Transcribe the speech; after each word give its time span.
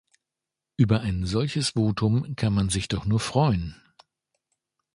Über 0.77 1.01
ein 1.01 1.25
solches 1.27 1.75
Votum 1.75 2.35
kann 2.35 2.55
man 2.55 2.69
sich 2.69 2.87
doch 2.87 3.05
nur 3.05 3.19
freuen! 3.19 3.75